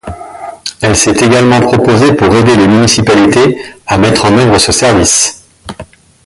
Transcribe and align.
Elle 0.81 0.95
s'est 0.95 1.11
également 1.23 1.59
proposée 1.61 2.13
pour 2.15 2.33
aider 2.33 2.55
les 2.55 2.67
municipalités 2.67 3.61
à 3.85 3.99
mettre 3.99 4.25
en 4.25 4.35
œuvre 4.35 4.57
ce 4.57 4.71
service. 4.71 5.45